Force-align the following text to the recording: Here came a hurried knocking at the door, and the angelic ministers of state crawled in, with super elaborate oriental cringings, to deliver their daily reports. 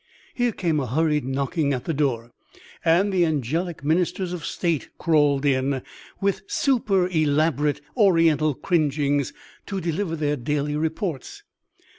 Here 0.33 0.51
came 0.51 0.79
a 0.79 0.87
hurried 0.87 1.25
knocking 1.25 1.73
at 1.73 1.85
the 1.85 1.93
door, 1.93 2.31
and 2.83 3.13
the 3.13 3.23
angelic 3.23 3.83
ministers 3.83 4.33
of 4.33 4.43
state 4.43 4.89
crawled 4.97 5.45
in, 5.45 5.83
with 6.19 6.41
super 6.47 7.07
elaborate 7.07 7.81
oriental 7.95 8.55
cringings, 8.55 9.31
to 9.67 9.79
deliver 9.79 10.15
their 10.15 10.37
daily 10.37 10.75
reports. 10.75 11.43